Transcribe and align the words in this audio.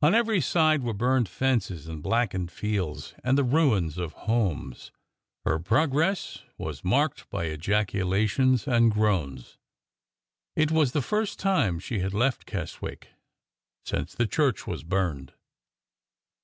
On 0.00 0.14
every 0.14 0.40
side 0.40 0.84
were 0.84 0.94
burned 0.94 1.28
fences 1.28 1.88
and 1.88 2.00
blackened 2.00 2.52
fields 2.52 3.14
and 3.24 3.36
the 3.36 3.42
ruins 3.42 3.98
of 3.98 4.12
homes. 4.12 4.92
Her 5.44 5.58
progress 5.58 6.44
was 6.56 6.84
marked 6.84 7.28
by 7.30 7.46
ejaculations 7.46 8.68
and 8.68 8.92
groans. 8.92 9.58
It 10.54 10.70
was 10.70 10.92
the 10.92 11.02
first 11.02 11.40
time 11.40 11.80
she 11.80 11.98
had 11.98 12.14
left 12.14 12.46
Keswick 12.46 13.08
since 13.84 14.14
the 14.14 14.28
church 14.28 14.68
was 14.68 14.84
burned. 14.84 15.32